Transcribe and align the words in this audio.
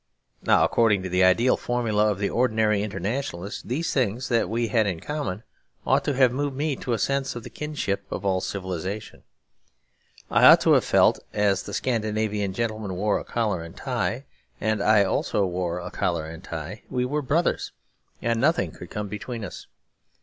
Now, 0.41 0.63
according 0.63 1.03
to 1.03 1.09
the 1.09 1.23
ideal 1.23 1.55
formula 1.55 2.09
of 2.09 2.17
the 2.17 2.27
ordinary 2.31 2.81
internationalist, 2.81 3.67
these 3.67 3.93
things 3.93 4.29
that 4.29 4.49
we 4.49 4.69
had 4.69 4.87
in 4.87 4.99
common 4.99 5.43
ought 5.85 6.03
to 6.05 6.15
have 6.15 6.31
moved 6.31 6.55
me 6.57 6.75
to 6.77 6.93
a 6.93 6.97
sense 6.97 7.35
of 7.35 7.43
the 7.43 7.51
kinship 7.51 8.11
of 8.11 8.25
all 8.25 8.41
civilisation. 8.41 9.21
I 10.31 10.45
ought 10.45 10.61
to 10.61 10.71
have 10.73 10.85
felt 10.85 11.19
that 11.33 11.39
as 11.39 11.61
the 11.61 11.73
Scandinavian 11.75 12.51
gentleman 12.53 12.95
wore 12.95 13.19
a 13.19 13.23
collar 13.23 13.61
and 13.61 13.77
tie, 13.77 14.25
and 14.59 14.81
I 14.81 15.03
also 15.03 15.45
wore 15.45 15.77
a 15.79 15.91
collar 15.91 16.25
and 16.25 16.43
tie, 16.43 16.81
we 16.89 17.05
were 17.05 17.21
brothers 17.21 17.71
and 18.23 18.41
nothing 18.41 18.71
could 18.71 18.89
come 18.89 19.07
between 19.07 19.45
us. 19.45 19.67